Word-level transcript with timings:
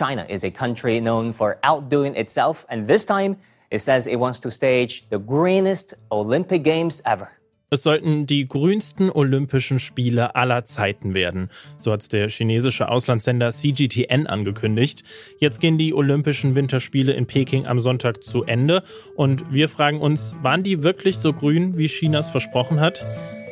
China 0.00 0.24
is 0.28 0.44
a 0.44 0.50
country 0.50 0.98
known 0.98 1.34
for 1.34 1.58
outdoing 1.62 2.14
itself, 2.16 2.64
and 2.70 2.86
this 2.86 3.04
time 3.04 3.36
it 3.70 3.82
says 3.82 4.06
it 4.06 4.16
wants 4.16 4.40
to 4.40 4.50
stage 4.50 5.04
the 5.10 5.18
greenest 5.18 5.94
Olympic 6.10 6.64
Games 6.64 7.02
ever. 7.04 7.28
Es 7.72 7.84
sollten 7.84 8.26
die 8.26 8.48
grünsten 8.48 9.10
Olympischen 9.10 9.78
Spiele 9.78 10.34
aller 10.34 10.64
Zeiten 10.64 11.14
werden. 11.14 11.50
So 11.78 11.92
hat 11.92 12.00
es 12.00 12.08
der 12.08 12.28
chinesische 12.28 12.88
Auslandssender 12.88 13.50
CGTN 13.50 14.26
angekündigt. 14.26 15.04
Jetzt 15.38 15.60
gehen 15.60 15.78
die 15.78 15.94
Olympischen 15.94 16.56
Winterspiele 16.56 17.12
in 17.12 17.26
Peking 17.26 17.66
am 17.66 17.78
Sonntag 17.78 18.24
zu 18.24 18.42
Ende. 18.42 18.82
Und 19.14 19.52
wir 19.52 19.68
fragen 19.68 20.00
uns, 20.00 20.34
waren 20.42 20.64
die 20.64 20.82
wirklich 20.82 21.18
so 21.18 21.32
grün, 21.32 21.78
wie 21.78 21.86
Chinas 21.86 22.28
versprochen 22.28 22.80
hat? 22.80 23.04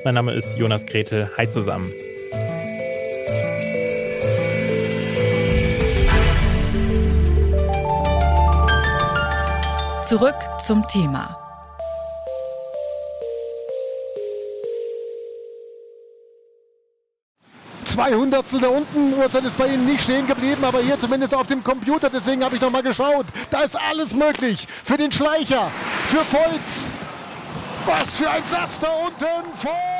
Mein 0.04 0.14
Name 0.14 0.32
ist 0.32 0.58
Jonas 0.58 0.84
Gretel. 0.86 1.30
Hi 1.36 1.48
zusammen. 1.48 1.92
Zurück 10.08 10.38
zum 10.64 10.88
Thema. 10.88 11.36
zwei 17.84 18.14
Hundertstel 18.14 18.60
da 18.60 18.68
unten. 18.68 19.12
Uhrzeit 19.12 19.44
ist 19.44 19.58
bei 19.58 19.66
Ihnen 19.66 19.84
nicht 19.84 20.00
stehen 20.00 20.26
geblieben, 20.26 20.64
aber 20.64 20.80
hier 20.80 20.98
zumindest 20.98 21.34
auf 21.34 21.46
dem 21.46 21.62
Computer. 21.62 22.08
Deswegen 22.08 22.42
habe 22.42 22.56
ich 22.56 22.62
noch 22.62 22.70
mal 22.70 22.82
geschaut. 22.82 23.26
Da 23.50 23.60
ist 23.60 23.76
alles 23.76 24.14
möglich. 24.14 24.66
Für 24.82 24.96
den 24.96 25.12
Schleicher, 25.12 25.70
für 26.06 26.24
Volz. 26.24 26.88
Was 27.84 28.16
für 28.16 28.30
ein 28.30 28.44
Satz 28.44 28.78
da 28.78 28.88
unten. 28.88 29.52
Volz. 29.52 29.97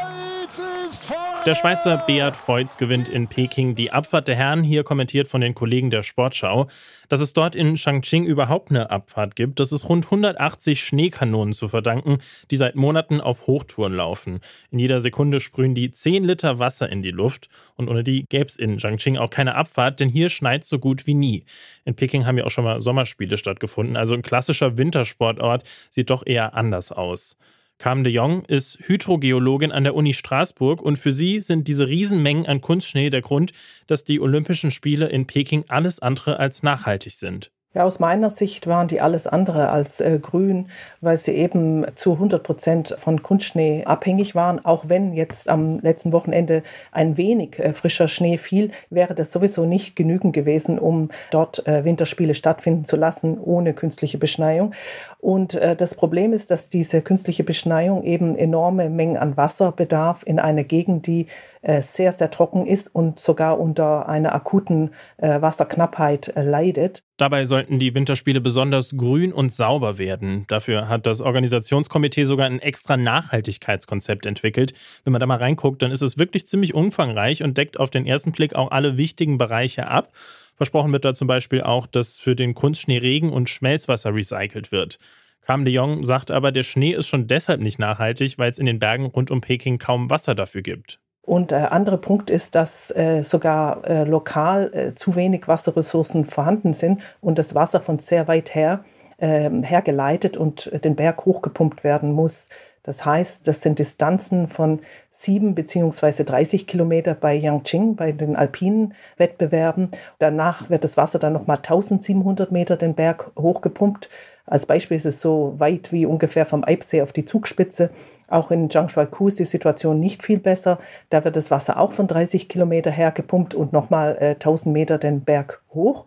Der 1.46 1.54
Schweizer 1.54 1.96
Beat 2.06 2.36
Feutz 2.36 2.76
gewinnt 2.76 3.08
in 3.08 3.26
Peking 3.26 3.74
die 3.74 3.90
Abfahrt 3.90 4.28
der 4.28 4.36
Herren, 4.36 4.62
hier 4.62 4.84
kommentiert 4.84 5.28
von 5.28 5.40
den 5.40 5.54
Kollegen 5.54 5.88
der 5.88 6.02
Sportschau. 6.02 6.68
Dass 7.08 7.20
es 7.20 7.32
dort 7.32 7.56
in 7.56 7.76
Changqing 7.76 8.24
überhaupt 8.24 8.70
eine 8.70 8.90
Abfahrt 8.90 9.34
gibt, 9.34 9.58
das 9.58 9.72
ist 9.72 9.88
rund 9.88 10.04
180 10.04 10.82
Schneekanonen 10.82 11.54
zu 11.54 11.68
verdanken, 11.68 12.18
die 12.50 12.58
seit 12.58 12.74
Monaten 12.74 13.20
auf 13.20 13.46
Hochtouren 13.46 13.94
laufen. 13.94 14.40
In 14.70 14.78
jeder 14.78 15.00
Sekunde 15.00 15.40
sprühen 15.40 15.74
die 15.74 15.90
10 15.90 16.24
Liter 16.24 16.58
Wasser 16.58 16.90
in 16.90 17.02
die 17.02 17.12
Luft 17.12 17.48
und 17.76 17.88
ohne 17.88 18.04
die 18.04 18.26
gäbe 18.28 18.46
es 18.46 18.58
in 18.58 18.76
Changqing 18.76 19.16
auch 19.16 19.30
keine 19.30 19.54
Abfahrt, 19.54 20.00
denn 20.00 20.10
hier 20.10 20.28
schneit 20.28 20.64
so 20.64 20.78
gut 20.78 21.06
wie 21.06 21.14
nie. 21.14 21.44
In 21.84 21.94
Peking 21.94 22.26
haben 22.26 22.36
ja 22.36 22.44
auch 22.44 22.50
schon 22.50 22.64
mal 22.64 22.80
Sommerspiele 22.80 23.38
stattgefunden, 23.38 23.96
also 23.96 24.14
ein 24.14 24.22
klassischer 24.22 24.76
Wintersportort 24.76 25.64
sieht 25.88 26.10
doch 26.10 26.26
eher 26.26 26.54
anders 26.54 26.92
aus. 26.92 27.36
Carmen 27.78 28.02
de 28.02 28.12
Jong 28.12 28.44
ist 28.46 28.80
Hydrogeologin 28.80 29.70
an 29.70 29.84
der 29.84 29.94
Uni 29.94 30.12
Straßburg 30.12 30.82
und 30.82 30.98
für 30.98 31.12
sie 31.12 31.40
sind 31.40 31.68
diese 31.68 31.86
Riesenmengen 31.86 32.44
an 32.46 32.60
Kunstschnee 32.60 33.08
der 33.08 33.22
Grund, 33.22 33.52
dass 33.86 34.02
die 34.02 34.20
Olympischen 34.20 34.72
Spiele 34.72 35.06
in 35.06 35.28
Peking 35.28 35.64
alles 35.68 36.00
andere 36.00 36.40
als 36.40 36.64
nachhaltig 36.64 37.12
sind. 37.12 37.52
Ja, 37.74 37.84
aus 37.84 38.00
meiner 38.00 38.30
Sicht 38.30 38.66
waren 38.66 38.88
die 38.88 39.00
alles 39.00 39.26
andere 39.26 39.68
als 39.68 40.00
äh, 40.00 40.18
grün, 40.20 40.70
weil 41.02 41.18
sie 41.18 41.32
eben 41.32 41.86
zu 41.96 42.14
100 42.14 42.42
Prozent 42.42 42.96
von 42.98 43.22
Kunstschnee 43.22 43.84
abhängig 43.84 44.34
waren. 44.34 44.64
Auch 44.64 44.88
wenn 44.88 45.12
jetzt 45.12 45.50
am 45.50 45.78
letzten 45.80 46.10
Wochenende 46.12 46.62
ein 46.92 47.18
wenig 47.18 47.58
äh, 47.58 47.74
frischer 47.74 48.08
Schnee 48.08 48.38
fiel, 48.38 48.70
wäre 48.88 49.14
das 49.14 49.30
sowieso 49.32 49.66
nicht 49.66 49.96
genügend 49.96 50.32
gewesen, 50.32 50.78
um 50.78 51.10
dort 51.30 51.66
äh, 51.68 51.84
Winterspiele 51.84 52.34
stattfinden 52.34 52.86
zu 52.86 52.96
lassen 52.96 53.38
ohne 53.38 53.74
künstliche 53.74 54.16
Beschneiung. 54.16 54.72
Und 55.18 55.54
äh, 55.54 55.74
das 55.74 55.96
Problem 55.96 56.32
ist, 56.32 56.50
dass 56.50 56.68
diese 56.68 57.02
künstliche 57.02 57.42
Beschneiung 57.42 58.04
eben 58.04 58.36
enorme 58.36 58.88
Mengen 58.88 59.16
an 59.16 59.36
Wasser 59.36 59.72
bedarf 59.72 60.22
in 60.24 60.38
einer 60.38 60.62
Gegend, 60.62 61.08
die 61.08 61.26
äh, 61.60 61.82
sehr, 61.82 62.12
sehr 62.12 62.30
trocken 62.30 62.66
ist 62.66 62.86
und 62.94 63.18
sogar 63.18 63.58
unter 63.58 64.08
einer 64.08 64.32
akuten 64.32 64.90
äh, 65.16 65.40
Wasserknappheit 65.40 66.28
äh, 66.36 66.42
leidet. 66.42 67.02
Dabei 67.16 67.44
sollten 67.46 67.80
die 67.80 67.96
Winterspiele 67.96 68.40
besonders 68.40 68.96
grün 68.96 69.32
und 69.32 69.52
sauber 69.52 69.98
werden. 69.98 70.44
Dafür 70.46 70.88
hat 70.88 71.04
das 71.04 71.20
Organisationskomitee 71.20 72.22
sogar 72.22 72.46
ein 72.46 72.60
extra 72.60 72.96
Nachhaltigkeitskonzept 72.96 74.24
entwickelt. 74.24 74.72
Wenn 75.02 75.12
man 75.12 75.18
da 75.18 75.26
mal 75.26 75.38
reinguckt, 75.38 75.82
dann 75.82 75.90
ist 75.90 76.02
es 76.02 76.16
wirklich 76.16 76.46
ziemlich 76.46 76.74
umfangreich 76.74 77.42
und 77.42 77.58
deckt 77.58 77.80
auf 77.80 77.90
den 77.90 78.06
ersten 78.06 78.30
Blick 78.30 78.54
auch 78.54 78.70
alle 78.70 78.96
wichtigen 78.96 79.36
Bereiche 79.36 79.88
ab. 79.88 80.12
Versprochen 80.58 80.92
wird 80.92 81.04
da 81.04 81.14
zum 81.14 81.28
Beispiel 81.28 81.62
auch, 81.62 81.86
dass 81.86 82.18
für 82.18 82.36
den 82.36 82.52
Kunstschnee 82.52 82.98
Regen 82.98 83.32
und 83.32 83.48
Schmelzwasser 83.48 84.12
recycelt 84.12 84.72
wird. 84.72 84.98
Cam 85.40 85.64
de 85.64 85.72
Jong 85.72 86.04
sagt 86.04 86.30
aber, 86.30 86.52
der 86.52 86.64
Schnee 86.64 86.92
ist 86.92 87.06
schon 87.06 87.26
deshalb 87.26 87.60
nicht 87.60 87.78
nachhaltig, 87.78 88.38
weil 88.38 88.50
es 88.50 88.58
in 88.58 88.66
den 88.66 88.80
Bergen 88.80 89.06
rund 89.06 89.30
um 89.30 89.40
Peking 89.40 89.78
kaum 89.78 90.10
Wasser 90.10 90.34
dafür 90.34 90.62
gibt. 90.62 90.98
Und 91.22 91.52
der 91.52 91.66
äh, 91.66 91.68
andere 91.68 91.96
Punkt 91.96 92.28
ist, 92.28 92.54
dass 92.54 92.90
äh, 92.90 93.22
sogar 93.22 93.84
äh, 93.88 94.04
lokal 94.04 94.74
äh, 94.74 94.94
zu 94.94 95.14
wenig 95.14 95.46
Wasserressourcen 95.46 96.24
vorhanden 96.24 96.74
sind 96.74 97.00
und 97.20 97.38
das 97.38 97.54
Wasser 97.54 97.80
von 97.80 97.98
sehr 98.00 98.26
weit 98.26 98.54
her 98.54 98.84
ähm, 99.20 99.62
hergeleitet 99.62 100.36
und 100.36 100.70
den 100.84 100.96
Berg 100.96 101.24
hochgepumpt 101.24 101.84
werden 101.84 102.12
muss. 102.12 102.48
Das 102.88 103.04
heißt, 103.04 103.46
das 103.46 103.60
sind 103.60 103.78
Distanzen 103.78 104.48
von 104.48 104.78
sieben 105.10 105.54
beziehungsweise 105.54 106.24
30 106.24 106.66
Kilometer 106.66 107.12
bei 107.12 107.34
Yangqing, 107.34 107.96
bei 107.96 108.12
den 108.12 108.34
alpinen 108.34 108.94
Wettbewerben. 109.18 109.90
Danach 110.18 110.70
wird 110.70 110.84
das 110.84 110.96
Wasser 110.96 111.18
dann 111.18 111.34
nochmal 111.34 111.58
1700 111.58 112.50
Meter 112.50 112.78
den 112.78 112.94
Berg 112.94 113.30
hochgepumpt. 113.36 114.08
Als 114.46 114.64
Beispiel 114.64 114.96
ist 114.96 115.04
es 115.04 115.20
so 115.20 115.54
weit 115.58 115.92
wie 115.92 116.06
ungefähr 116.06 116.46
vom 116.46 116.64
Eibsee 116.64 117.02
auf 117.02 117.12
die 117.12 117.26
Zugspitze. 117.26 117.90
Auch 118.26 118.50
in 118.50 118.70
Jianghuaku 118.70 119.28
ist 119.28 119.38
die 119.38 119.44
Situation 119.44 120.00
nicht 120.00 120.24
viel 120.24 120.38
besser. 120.38 120.78
Da 121.10 121.22
wird 121.26 121.36
das 121.36 121.50
Wasser 121.50 121.78
auch 121.78 121.92
von 121.92 122.08
30 122.08 122.48
Kilometer 122.48 122.90
her 122.90 123.10
gepumpt 123.10 123.54
und 123.54 123.74
nochmal 123.74 124.16
äh, 124.18 124.30
1000 124.30 124.72
Meter 124.72 124.96
den 124.96 125.20
Berg 125.24 125.60
hoch. 125.74 126.06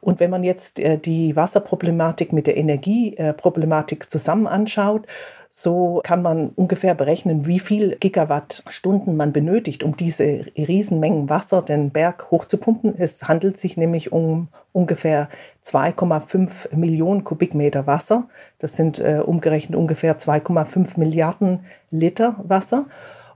Und 0.00 0.20
wenn 0.20 0.30
man 0.30 0.44
jetzt 0.44 0.78
äh, 0.78 0.98
die 0.98 1.36
Wasserproblematik 1.36 2.32
mit 2.32 2.46
der 2.46 2.56
Energieproblematik 2.56 4.10
zusammen 4.10 4.46
anschaut, 4.46 5.06
so 5.52 6.00
kann 6.04 6.22
man 6.22 6.50
ungefähr 6.50 6.94
berechnen, 6.94 7.44
wie 7.44 7.58
viel 7.58 7.96
Gigawattstunden 7.96 9.16
man 9.16 9.32
benötigt, 9.32 9.82
um 9.82 9.96
diese 9.96 10.46
Riesenmengen 10.56 11.28
Wasser 11.28 11.60
den 11.60 11.90
Berg 11.90 12.30
hochzupumpen. 12.30 12.94
Es 12.96 13.24
handelt 13.24 13.58
sich 13.58 13.76
nämlich 13.76 14.12
um 14.12 14.48
ungefähr 14.72 15.28
2,5 15.66 16.74
Millionen 16.74 17.24
Kubikmeter 17.24 17.88
Wasser. 17.88 18.28
Das 18.60 18.74
sind 18.76 19.00
äh, 19.00 19.20
umgerechnet 19.24 19.76
ungefähr 19.76 20.18
2,5 20.18 20.98
Milliarden 20.98 21.64
Liter 21.90 22.36
Wasser. 22.44 22.86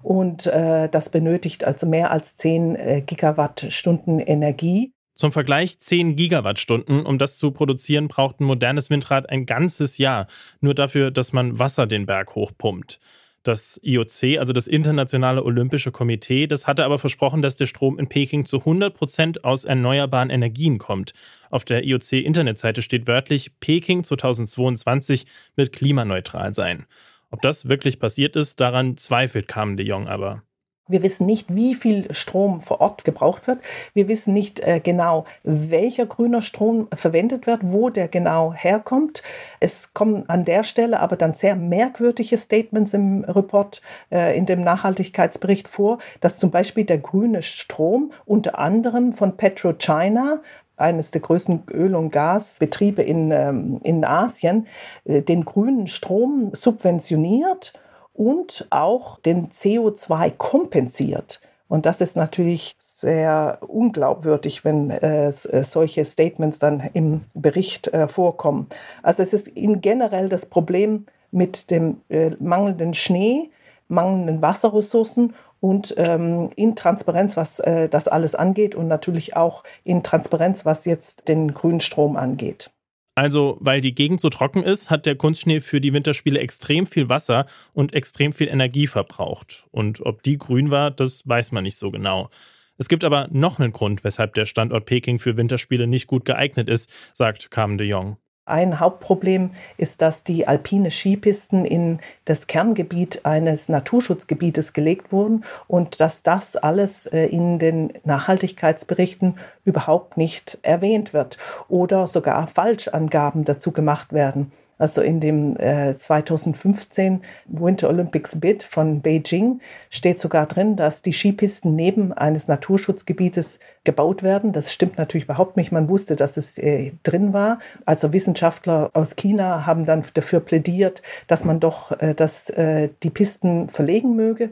Und 0.05 0.47
äh, 0.47 0.89
das 0.89 1.09
benötigt 1.09 1.65
also 1.65 1.87
mehr 1.87 2.13
als 2.13 2.37
10 2.37 2.77
äh, 2.77 3.01
Gigawattstunden 3.01 4.21
Energie. 4.21 4.93
Zum 5.15 5.31
Vergleich 5.31 5.79
10 5.79 6.17
Gigawattstunden. 6.17 7.07
Um 7.07 7.19
das 7.19 7.39
zu 7.39 7.53
produzieren, 7.53 8.09
braucht 8.09 8.41
ein 8.41 8.45
modernes 8.45 8.91
Windrad 8.91 9.29
ein 9.31 9.47
ganzes 9.47 9.99
Jahr. 9.99 10.27
Nur 10.61 10.75
dafür, 10.75 11.11
dass 11.11 11.33
man 11.33 11.59
Wasser 11.59 11.87
den 11.87 12.07
Berg 12.07 12.35
hochpumpt. 12.35 12.99
Das 13.45 13.79
IOC, 13.83 14.39
also 14.39 14.55
das 14.55 14.67
Internationale 14.67 15.45
Olympische 15.45 15.93
Komitee, 15.93 16.47
das 16.47 16.67
hatte 16.67 16.85
aber 16.85 16.99
versprochen, 16.99 17.43
dass 17.43 17.57
der 17.57 17.67
Strom 17.67 17.99
in 17.99 18.09
Peking 18.09 18.47
zu 18.47 18.61
100 18.61 18.95
Prozent 18.95 19.45
aus 19.45 19.65
erneuerbaren 19.65 20.31
Energien 20.31 20.79
kommt. 20.79 21.13
Auf 21.51 21.67
der 21.67 21.85
IOC-Internetseite 21.85 22.81
steht 22.81 23.07
wörtlich, 23.07 23.61
Peking 23.61 24.03
2022 24.03 25.27
wird 25.57 25.73
klimaneutral 25.73 26.55
sein. 26.55 26.87
Ob 27.31 27.43
das 27.43 27.69
wirklich 27.69 28.01
passiert 28.01 28.35
ist, 28.35 28.61
daran 28.61 28.97
zweifelt 28.97 29.47
Carmen 29.47 29.77
de 29.77 29.87
Jong 29.87 30.09
aber. 30.09 30.43
Wir 30.87 31.03
wissen 31.03 31.25
nicht, 31.25 31.55
wie 31.55 31.75
viel 31.75 32.13
Strom 32.15 32.61
vor 32.61 32.83
Ort 32.83 33.05
gebraucht 33.05 33.47
wird. 33.47 33.61
Wir 33.95 34.07
wissen 34.07 34.35
nicht 34.35 34.61
äh, 34.61 34.81
genau, 34.81 35.25
welcher 35.43 36.05
grüner 36.05 36.43
Strom 36.43 36.89
verwendet 36.95 37.47
wird, 37.47 37.61
wo 37.63 37.89
der 37.89 38.07
genau 38.07 38.53
herkommt. 38.53 39.23
Es 39.61 39.95
kommen 39.95 40.29
an 40.29 40.45
der 40.45 40.63
Stelle 40.63 41.01
aber 41.01 41.17
dann 41.17 41.33
sehr 41.33 41.57
merkwürdige 41.57 42.37
Statements 42.37 42.93
im 42.93 43.25
Report, 43.25 43.81
äh, 44.13 44.37
in 44.37 44.45
dem 44.45 44.63
Nachhaltigkeitsbericht 44.63 45.69
vor, 45.69 46.01
dass 46.21 46.39
zum 46.39 46.51
Beispiel 46.51 46.85
der 46.85 46.99
grüne 46.99 47.43
Strom 47.43 48.13
unter 48.27 48.59
anderem 48.59 49.15
von 49.15 49.39
PetroChina 49.39 50.43
eines 50.77 51.11
der 51.11 51.23
größten 51.23 51.63
Öl- 51.73 51.95
und 51.95 52.11
Gasbetriebe 52.11 53.03
in, 53.03 53.31
ähm, 53.31 53.81
in 53.85 54.05
Asien, 54.05 54.67
äh, 55.07 55.23
den 55.23 55.47
grünen 55.47 55.87
Strom 55.87 56.51
subventioniert 56.53 57.73
und 58.15 58.67
auch 58.71 59.19
den 59.21 59.51
CO2 59.51 60.31
kompensiert. 60.31 61.41
Und 61.69 61.85
das 61.85 62.01
ist 62.01 62.17
natürlich 62.17 62.77
sehr 62.81 63.59
unglaubwürdig, 63.61 64.65
wenn 64.65 64.91
äh, 64.91 65.29
äh, 65.29 65.65
solche 65.65 66.05
Statements 66.05 66.59
dann 66.59 66.81
im 66.95 67.23
Bericht 67.35 67.89
äh, 67.89 68.09
vorkommen. 68.09 68.69
Also 69.03 69.23
es 69.23 69.33
ist 69.33 69.49
in 69.49 69.81
generell 69.81 70.29
das 70.29 70.47
Problem 70.47 71.07
mit 71.33 71.71
dem 71.71 72.01
äh, 72.09 72.31
mangelnden 72.39 72.95
Schnee, 72.95 73.51
mangelnden 73.89 74.41
Wasserressourcen 74.41 75.35
und 75.61 75.95
ähm, 75.97 76.51
in 76.57 76.77
Transparenz, 76.77 77.37
was 77.37 77.59
äh, 77.59 77.89
das 77.89 78.07
alles 78.07 78.35
angeht 78.35 78.75
und 78.75 78.87
natürlich 78.87 79.37
auch 79.37 79.65
in 79.83 80.03
Transparenz, 80.03 80.65
was 80.65 80.85
jetzt 80.85 81.27
den 81.27 81.53
grünen 81.53 81.81
Strom 81.81 82.17
angeht. 82.17 82.71
Also, 83.15 83.59
weil 83.61 83.81
die 83.81 83.95
Gegend 83.95 84.21
so 84.21 84.29
trocken 84.29 84.65
ist, 84.65 84.91
hat 84.91 85.07
der 85.07 85.15
Kunstschnee 85.15 85.61
für 85.61 85.81
die 85.81 85.93
Winterspiele 85.93 86.41
extrem 86.41 86.87
viel 86.87 87.09
Wasser 87.09 87.47
und 87.73 87.95
extrem 87.95 88.33
viel 88.33 88.49
Energie 88.49 88.89
verbraucht. 88.89 89.67
Und 89.71 90.01
ob 90.01 90.23
die 90.25 90.37
grün 90.37 90.71
war, 90.71 90.91
das 90.91 91.27
weiß 91.29 91.53
man 91.53 91.63
nicht 91.63 91.79
so 91.79 91.91
genau. 91.91 92.29
Es 92.77 92.89
gibt 92.89 93.05
aber 93.05 93.29
noch 93.31 93.61
einen 93.61 93.73
Grund, 93.73 94.03
weshalb 94.03 94.35
der 94.35 94.47
Standort 94.47 94.87
Peking 94.87 95.21
für 95.21 95.37
Winterspiele 95.37 95.87
nicht 95.87 96.09
gut 96.09 96.25
geeignet 96.25 96.69
ist, 96.69 96.91
sagt 97.15 97.53
Carmen 97.53 97.79
de 97.79 97.87
Jong. 97.87 98.17
Ein 98.47 98.79
Hauptproblem 98.79 99.53
ist, 99.79 100.03
dass 100.03 100.23
die 100.23 100.47
alpine 100.47 100.91
Skipisten 100.91 101.65
in 101.65 102.01
das 102.27 102.47
Kerngebiet 102.47 103.25
eines 103.25 103.71
Naturschutzgebietes 103.71 104.75
gelegt 104.75 105.13
wurden 105.13 105.45
und 105.67 105.99
dass 105.99 106.23
das 106.23 106.55
alles 106.55 107.07
äh, 107.07 107.25
in 107.25 107.59
den 107.59 107.95
Nachhaltigkeitsberichten 108.05 109.39
überhaupt 109.65 110.19
nicht 110.19 110.59
erwähnt 110.61 111.15
wird 111.15 111.39
oder 111.69 112.07
sogar 112.07 112.47
Falschangaben 112.47 113.47
dazu 113.47 113.73
gemacht 113.73 114.13
werden. 114.13 114.53
Also 114.77 115.03
in 115.03 115.21
dem 115.21 115.57
äh, 115.57 115.95
2015 115.95 117.23
Winter 117.47 117.89
Olympics 117.89 118.41
Bid 118.41 118.65
von 118.65 119.03
Beijing 119.03 119.61
steht 119.89 120.21
sogar 120.21 120.47
drin, 120.47 120.77
dass 120.77 121.03
die 121.03 121.13
Skipisten 121.13 121.77
neben 121.77 122.13
eines 122.13 122.49
Naturschutzgebietes 122.49 123.61
gebaut 123.85 124.25
werden. 124.25 124.53
Das 124.53 124.73
stimmt 124.73 124.99
natürlich 124.99 125.25
überhaupt 125.25 125.57
nicht. 125.57 125.71
Man 125.71 125.89
wusste, 125.89 126.17
dass 126.17 126.37
es 126.37 126.59
äh, 126.59 126.93
drin 127.05 127.33
war. 127.33 127.61
Also 127.85 128.13
Wissenschaftler 128.13 128.91
aus 128.95 129.15
China 129.15 129.65
haben 129.65 129.87
dann 129.87 130.05
dafür 130.15 130.41
plädiert, 130.41 131.03
dass 131.29 131.45
man 131.45 131.61
doch 131.61 131.93
äh, 132.01 132.15
dass, 132.15 132.51
äh, 132.51 132.89
die 133.03 133.11
Pisten 133.11 133.69
verlegen 133.69 134.17
möge. 134.17 134.51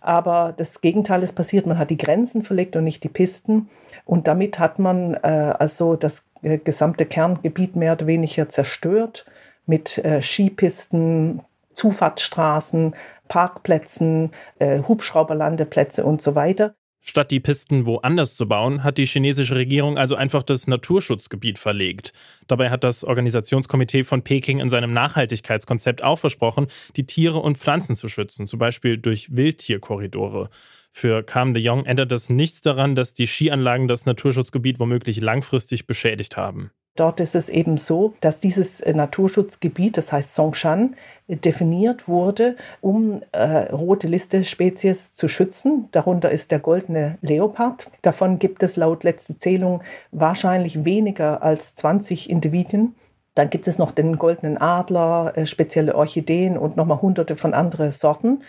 Aber 0.00 0.54
das 0.56 0.80
Gegenteil 0.80 1.22
ist 1.22 1.34
passiert. 1.34 1.66
Man 1.66 1.76
hat 1.76 1.90
die 1.90 1.98
Grenzen 1.98 2.42
verlegt 2.42 2.74
und 2.76 2.84
nicht 2.84 3.04
die 3.04 3.08
Pisten. 3.08 3.68
Und 4.06 4.26
damit 4.26 4.58
hat 4.58 4.78
man 4.78 5.12
äh, 5.14 5.54
also 5.58 5.96
das 5.96 6.24
äh, 6.42 6.56
gesamte 6.56 7.04
Kerngebiet 7.04 7.76
mehr 7.76 7.92
oder 7.92 8.06
weniger 8.06 8.48
zerstört 8.48 9.26
mit 9.68 9.98
äh, 9.98 10.22
Skipisten, 10.22 11.42
Zufahrtsstraßen, 11.74 12.96
Parkplätzen, 13.28 14.32
äh, 14.58 14.82
Hubschrauberlandeplätze 14.82 16.04
und 16.04 16.20
so 16.22 16.34
weiter. 16.34 16.74
Statt 17.00 17.30
die 17.30 17.40
Pisten 17.40 17.86
woanders 17.86 18.36
zu 18.36 18.46
bauen, 18.46 18.82
hat 18.82 18.98
die 18.98 19.06
chinesische 19.06 19.54
Regierung 19.54 19.96
also 19.96 20.14
einfach 20.16 20.42
das 20.42 20.66
Naturschutzgebiet 20.66 21.58
verlegt. 21.58 22.12
Dabei 22.48 22.70
hat 22.70 22.84
das 22.84 23.04
Organisationskomitee 23.04 24.04
von 24.04 24.22
Peking 24.22 24.60
in 24.60 24.68
seinem 24.68 24.92
Nachhaltigkeitskonzept 24.92 26.02
auch 26.02 26.18
versprochen, 26.18 26.66
die 26.96 27.06
Tiere 27.06 27.38
und 27.38 27.56
Pflanzen 27.56 27.94
zu 27.94 28.08
schützen, 28.08 28.46
zum 28.46 28.58
Beispiel 28.58 28.98
durch 28.98 29.34
Wildtierkorridore. 29.34 30.50
Für 30.90 31.22
Carmen 31.22 31.54
de 31.54 31.62
Jong 31.62 31.86
ändert 31.86 32.12
das 32.12 32.28
nichts 32.28 32.60
daran, 32.60 32.96
dass 32.96 33.14
die 33.14 33.26
Skianlagen 33.26 33.88
das 33.88 34.04
Naturschutzgebiet 34.04 34.80
womöglich 34.80 35.20
langfristig 35.20 35.86
beschädigt 35.86 36.36
haben. 36.36 36.72
Dort 36.98 37.20
ist 37.20 37.36
es 37.36 37.48
eben 37.48 37.78
so, 37.78 38.14
dass 38.20 38.40
dieses 38.40 38.80
äh, 38.80 38.92
Naturschutzgebiet, 38.92 39.96
das 39.96 40.10
heißt 40.10 40.34
Songshan, 40.34 40.96
definiert 41.28 42.08
wurde, 42.08 42.56
um 42.80 43.22
äh, 43.30 43.72
rote 43.72 44.08
Liste-Spezies 44.08 45.14
zu 45.14 45.28
schützen. 45.28 45.88
Darunter 45.92 46.30
ist 46.32 46.50
der 46.50 46.58
goldene 46.58 47.16
Leopard. 47.20 47.88
Davon 48.02 48.40
gibt 48.40 48.64
es 48.64 48.74
laut 48.74 49.04
letzter 49.04 49.38
Zählung 49.38 49.82
wahrscheinlich 50.10 50.84
weniger 50.84 51.40
als 51.42 51.76
20 51.76 52.28
Individuen. 52.28 52.96
Dann 53.36 53.48
gibt 53.48 53.68
es 53.68 53.78
noch 53.78 53.92
den 53.92 54.18
goldenen 54.18 54.58
Adler, 54.58 55.34
äh, 55.36 55.46
spezielle 55.46 55.94
Orchideen 55.94 56.58
und 56.58 56.76
nochmal 56.76 57.00
hunderte 57.00 57.36
von 57.36 57.54
anderen 57.54 57.92
Sorten. 57.92 58.40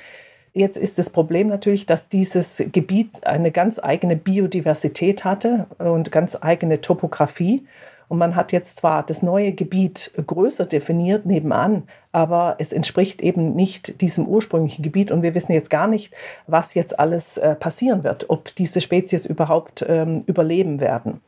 Jetzt 0.53 0.77
ist 0.77 0.97
das 0.97 1.11
Problem 1.11 1.49
natürlich, 1.49 1.85
dass 1.85 2.09
dieses 2.09 2.63
Gebiet 2.71 3.27
eine 3.27 3.51
ganz 3.51 3.77
eigene 3.77 4.15
Biodiversität 4.15 5.23
hatte 5.23 5.67
und 5.77 6.11
ganz 6.11 6.35
eigene 6.41 6.81
Topografie. 6.81 7.67
Und 8.09 8.17
man 8.17 8.35
hat 8.35 8.51
jetzt 8.51 8.77
zwar 8.77 9.05
das 9.05 9.21
neue 9.21 9.53
Gebiet 9.53 10.11
größer 10.25 10.65
definiert 10.65 11.25
nebenan, 11.25 11.83
aber 12.11 12.55
es 12.57 12.73
entspricht 12.73 13.21
eben 13.21 13.55
nicht 13.55 14.01
diesem 14.01 14.27
ursprünglichen 14.27 14.81
Gebiet. 14.81 15.11
Und 15.11 15.21
wir 15.21 15.35
wissen 15.35 15.53
jetzt 15.53 15.69
gar 15.69 15.87
nicht, 15.87 16.13
was 16.47 16.73
jetzt 16.73 16.99
alles 16.99 17.37
äh, 17.37 17.55
passieren 17.55 18.03
wird, 18.03 18.29
ob 18.29 18.53
diese 18.55 18.81
Spezies 18.81 19.25
überhaupt 19.25 19.85
ähm, 19.87 20.23
überleben 20.25 20.81
werden. 20.81 21.21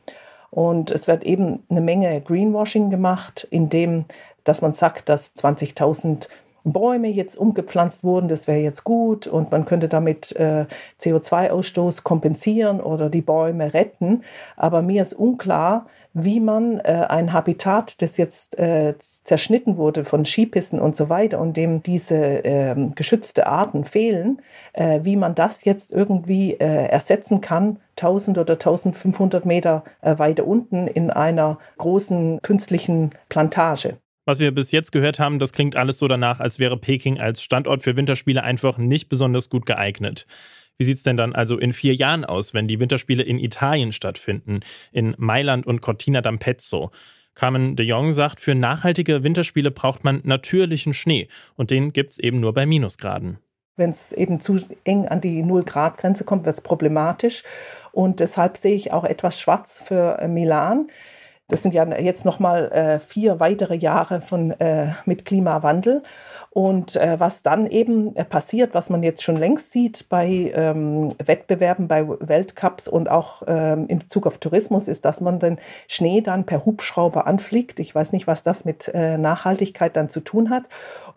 Und 0.50 0.90
es 0.90 1.06
wird 1.06 1.22
eben 1.24 1.62
eine 1.70 1.80
Menge 1.80 2.20
Greenwashing 2.20 2.90
gemacht, 2.90 3.46
indem 3.50 4.04
dass 4.44 4.60
man 4.62 4.74
sagt, 4.74 5.08
dass 5.08 5.34
20.000 5.36 6.28
Bäume 6.64 7.08
jetzt 7.08 7.36
umgepflanzt 7.36 8.04
wurden, 8.04 8.28
das 8.28 8.46
wäre 8.46 8.60
jetzt 8.60 8.84
gut 8.84 9.26
und 9.26 9.50
man 9.50 9.64
könnte 9.64 9.88
damit 9.88 10.32
äh, 10.36 10.66
CO2-Ausstoß 11.00 12.02
kompensieren 12.02 12.80
oder 12.80 13.10
die 13.10 13.20
Bäume 13.20 13.74
retten. 13.74 14.22
Aber 14.56 14.82
mir 14.82 15.02
ist 15.02 15.14
unklar, 15.14 15.86
wie 16.14 16.40
man 16.40 16.78
äh, 16.80 17.06
ein 17.08 17.32
Habitat, 17.32 18.02
das 18.02 18.16
jetzt 18.16 18.58
äh, 18.58 18.94
zerschnitten 19.24 19.76
wurde 19.76 20.04
von 20.04 20.24
Skipisten 20.24 20.78
und 20.78 20.96
so 20.96 21.08
weiter 21.08 21.40
und 21.40 21.56
dem 21.56 21.82
diese 21.82 22.16
ähm, 22.16 22.94
geschützte 22.94 23.46
Arten 23.46 23.84
fehlen, 23.84 24.42
äh, 24.74 25.00
wie 25.02 25.16
man 25.16 25.34
das 25.34 25.64
jetzt 25.64 25.90
irgendwie 25.90 26.52
äh, 26.52 26.86
ersetzen 26.86 27.40
kann, 27.40 27.78
1000 27.96 28.38
oder 28.38 28.54
1500 28.54 29.46
Meter 29.46 29.84
äh, 30.02 30.18
weiter 30.18 30.46
unten 30.46 30.86
in 30.86 31.10
einer 31.10 31.58
großen 31.78 32.40
künstlichen 32.42 33.12
Plantage. 33.28 33.96
Was 34.24 34.38
wir 34.38 34.52
bis 34.52 34.70
jetzt 34.70 34.92
gehört 34.92 35.18
haben, 35.18 35.38
das 35.40 35.52
klingt 35.52 35.74
alles 35.74 35.98
so 35.98 36.06
danach, 36.06 36.38
als 36.38 36.60
wäre 36.60 36.76
Peking 36.76 37.18
als 37.18 37.42
Standort 37.42 37.82
für 37.82 37.96
Winterspiele 37.96 38.42
einfach 38.42 38.78
nicht 38.78 39.08
besonders 39.08 39.50
gut 39.50 39.66
geeignet. 39.66 40.26
Wie 40.78 40.84
sieht 40.84 40.98
es 40.98 41.02
denn 41.02 41.16
dann 41.16 41.34
also 41.34 41.58
in 41.58 41.72
vier 41.72 41.94
Jahren 41.94 42.24
aus, 42.24 42.54
wenn 42.54 42.68
die 42.68 42.80
Winterspiele 42.80 43.22
in 43.22 43.38
Italien 43.38 43.92
stattfinden, 43.92 44.60
in 44.92 45.14
Mailand 45.18 45.66
und 45.66 45.80
Cortina 45.80 46.20
d'Ampezzo? 46.20 46.90
Carmen 47.34 47.76
de 47.76 47.86
Jong 47.86 48.12
sagt, 48.12 48.40
für 48.40 48.54
nachhaltige 48.54 49.22
Winterspiele 49.22 49.70
braucht 49.70 50.04
man 50.04 50.20
natürlichen 50.24 50.92
Schnee 50.92 51.28
und 51.56 51.70
den 51.70 51.92
gibt 51.92 52.12
es 52.12 52.18
eben 52.18 52.40
nur 52.40 52.52
bei 52.52 52.66
Minusgraden. 52.66 53.38
Wenn 53.76 53.90
es 53.90 54.12
eben 54.12 54.40
zu 54.40 54.60
eng 54.84 55.08
an 55.08 55.20
die 55.20 55.42
Null-Grad-Grenze 55.42 56.24
kommt, 56.24 56.44
wird 56.44 56.56
es 56.56 56.62
problematisch. 56.62 57.42
Und 57.90 58.20
deshalb 58.20 58.58
sehe 58.58 58.74
ich 58.74 58.92
auch 58.92 59.04
etwas 59.04 59.40
schwarz 59.40 59.82
für 59.84 60.18
äh, 60.18 60.28
Milan. 60.28 60.88
Das 61.52 61.62
sind 61.62 61.74
ja 61.74 61.84
jetzt 61.98 62.24
nochmal 62.24 62.72
äh, 62.72 62.98
vier 62.98 63.38
weitere 63.38 63.76
Jahre 63.76 64.22
von, 64.22 64.52
äh, 64.52 64.92
mit 65.04 65.26
Klimawandel. 65.26 66.02
Und 66.48 66.96
äh, 66.96 67.20
was 67.20 67.42
dann 67.42 67.66
eben 67.66 68.16
äh, 68.16 68.24
passiert, 68.24 68.72
was 68.72 68.88
man 68.88 69.02
jetzt 69.02 69.22
schon 69.22 69.36
längst 69.36 69.70
sieht 69.70 70.06
bei 70.08 70.50
ähm, 70.54 71.14
Wettbewerben, 71.22 71.88
bei 71.88 72.08
Weltcups 72.08 72.88
und 72.88 73.10
auch 73.10 73.42
ähm, 73.46 73.86
in 73.88 73.98
Bezug 73.98 74.26
auf 74.26 74.38
Tourismus, 74.38 74.88
ist, 74.88 75.04
dass 75.04 75.20
man 75.20 75.40
den 75.40 75.58
Schnee 75.88 76.22
dann 76.22 76.44
per 76.44 76.64
Hubschrauber 76.64 77.26
anfliegt. 77.26 77.80
Ich 77.80 77.94
weiß 77.94 78.12
nicht, 78.12 78.26
was 78.26 78.42
das 78.42 78.64
mit 78.64 78.88
äh, 78.88 79.18
Nachhaltigkeit 79.18 79.94
dann 79.94 80.08
zu 80.08 80.20
tun 80.20 80.48
hat 80.48 80.64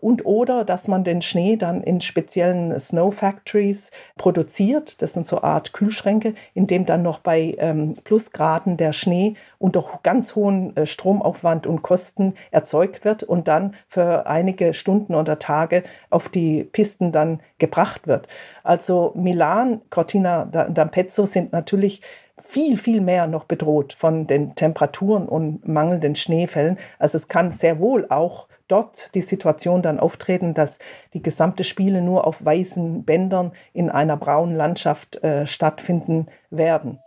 und 0.00 0.24
oder 0.24 0.64
dass 0.64 0.88
man 0.88 1.04
den 1.04 1.22
Schnee 1.22 1.56
dann 1.56 1.82
in 1.82 2.00
speziellen 2.00 2.78
Snow 2.78 3.14
Factories 3.14 3.90
produziert. 4.16 5.00
Das 5.02 5.12
sind 5.12 5.26
so 5.26 5.42
Art 5.42 5.72
Kühlschränke, 5.72 6.34
in 6.54 6.66
dem 6.66 6.86
dann 6.86 7.02
noch 7.02 7.20
bei 7.20 7.56
ähm, 7.58 7.96
Plusgraden 8.04 8.76
der 8.76 8.92
Schnee 8.92 9.34
unter 9.58 9.84
ganz 10.02 10.34
hohen 10.34 10.76
äh, 10.76 10.86
Stromaufwand 10.86 11.66
und 11.66 11.82
Kosten 11.82 12.34
erzeugt 12.50 13.04
wird 13.04 13.22
und 13.22 13.48
dann 13.48 13.74
für 13.88 14.26
einige 14.26 14.74
Stunden 14.74 15.14
oder 15.14 15.38
Tage 15.38 15.84
auf 16.10 16.28
die 16.28 16.64
Pisten 16.64 17.12
dann 17.12 17.40
gebracht 17.58 18.06
wird. 18.06 18.28
Also 18.62 19.12
Milan, 19.14 19.80
Cortina 19.90 20.42
d'Ampezzo 20.42 21.26
sind 21.26 21.52
natürlich 21.52 22.02
viel, 22.38 22.76
viel 22.76 23.00
mehr 23.00 23.26
noch 23.26 23.44
bedroht 23.44 23.94
von 23.94 24.26
den 24.26 24.54
Temperaturen 24.54 25.28
und 25.28 25.66
mangelnden 25.66 26.16
Schneefällen. 26.16 26.78
Also 26.98 27.16
es 27.18 27.28
kann 27.28 27.52
sehr 27.52 27.78
wohl 27.78 28.06
auch 28.10 28.46
dort 28.68 29.14
die 29.14 29.20
Situation 29.20 29.82
dann 29.82 30.00
auftreten, 30.00 30.54
dass 30.54 30.78
die 31.14 31.22
gesamte 31.22 31.64
Spiele 31.64 32.02
nur 32.02 32.26
auf 32.26 32.44
weißen 32.44 33.04
Bändern 33.04 33.52
in 33.72 33.90
einer 33.90 34.16
braunen 34.16 34.56
Landschaft 34.56 35.22
äh, 35.22 35.46
stattfinden 35.46 36.26
werden. 36.50 36.98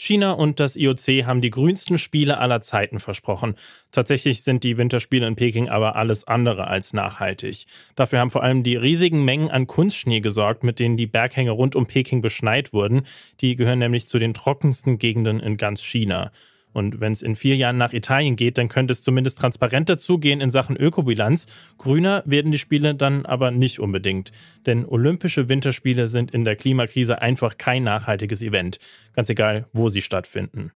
China 0.00 0.32
und 0.32 0.60
das 0.60 0.76
IOC 0.76 1.26
haben 1.26 1.40
die 1.40 1.50
grünsten 1.50 1.98
Spiele 1.98 2.38
aller 2.38 2.62
Zeiten 2.62 3.00
versprochen. 3.00 3.56
Tatsächlich 3.90 4.44
sind 4.44 4.62
die 4.62 4.78
Winterspiele 4.78 5.26
in 5.26 5.34
Peking 5.34 5.68
aber 5.68 5.96
alles 5.96 6.26
andere 6.26 6.68
als 6.68 6.92
nachhaltig. 6.92 7.66
Dafür 7.96 8.20
haben 8.20 8.30
vor 8.30 8.44
allem 8.44 8.62
die 8.62 8.76
riesigen 8.76 9.24
Mengen 9.24 9.50
an 9.50 9.66
Kunstschnee 9.66 10.20
gesorgt, 10.20 10.62
mit 10.62 10.78
denen 10.78 10.96
die 10.96 11.08
Berghänge 11.08 11.50
rund 11.50 11.74
um 11.74 11.86
Peking 11.86 12.22
beschneit 12.22 12.72
wurden. 12.72 13.02
Die 13.40 13.56
gehören 13.56 13.80
nämlich 13.80 14.08
zu 14.08 14.18
den 14.20 14.34
trockensten 14.34 14.98
Gegenden 14.98 15.40
in 15.40 15.56
ganz 15.56 15.82
China. 15.82 16.30
Und 16.78 17.00
wenn 17.00 17.12
es 17.12 17.22
in 17.22 17.36
vier 17.36 17.56
Jahren 17.56 17.76
nach 17.76 17.92
Italien 17.92 18.36
geht, 18.36 18.56
dann 18.56 18.68
könnte 18.68 18.92
es 18.92 19.02
zumindest 19.02 19.38
transparenter 19.38 19.98
zugehen 19.98 20.40
in 20.40 20.50
Sachen 20.50 20.76
Ökobilanz. 20.76 21.46
Grüner 21.76 22.22
werden 22.24 22.52
die 22.52 22.58
Spiele 22.58 22.94
dann 22.94 23.26
aber 23.26 23.50
nicht 23.50 23.80
unbedingt. 23.80 24.30
Denn 24.64 24.86
Olympische 24.86 25.48
Winterspiele 25.48 26.06
sind 26.06 26.30
in 26.30 26.44
der 26.44 26.56
Klimakrise 26.56 27.20
einfach 27.20 27.58
kein 27.58 27.82
nachhaltiges 27.82 28.42
Event. 28.42 28.78
Ganz 29.14 29.28
egal, 29.28 29.66
wo 29.72 29.88
sie 29.88 30.02
stattfinden. 30.02 30.70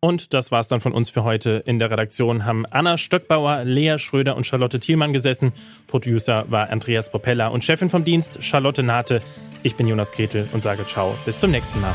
Und 0.00 0.32
das 0.32 0.52
war's 0.52 0.68
dann 0.68 0.80
von 0.80 0.92
uns 0.92 1.10
für 1.10 1.24
heute. 1.24 1.62
In 1.66 1.78
der 1.78 1.90
Redaktion 1.90 2.44
haben 2.44 2.66
Anna 2.66 2.98
Stöckbauer, 2.98 3.64
Lea 3.64 3.98
Schröder 3.98 4.36
und 4.36 4.44
Charlotte 4.44 4.78
Thielmann 4.78 5.12
gesessen. 5.12 5.52
Producer 5.88 6.44
war 6.48 6.70
Andreas 6.70 7.10
Popella 7.10 7.48
und 7.48 7.64
Chefin 7.64 7.88
vom 7.88 8.04
Dienst 8.04 8.42
Charlotte 8.42 8.82
Nate. 8.82 9.22
Ich 9.62 9.74
bin 9.74 9.88
Jonas 9.88 10.12
Gretel 10.12 10.48
und 10.52 10.62
sage 10.62 10.86
Ciao. 10.86 11.16
Bis 11.24 11.40
zum 11.40 11.50
nächsten 11.50 11.80
Mal. 11.80 11.94